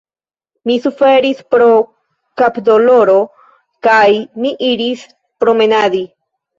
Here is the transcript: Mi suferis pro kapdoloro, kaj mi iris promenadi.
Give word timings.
Mi 0.69 0.77
suferis 0.85 1.43
pro 1.55 1.67
kapdoloro, 2.43 3.21
kaj 3.91 4.05
mi 4.43 4.59
iris 4.75 5.09
promenadi. 5.43 6.07